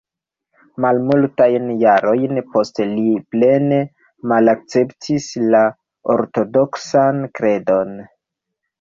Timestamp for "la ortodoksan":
5.55-7.25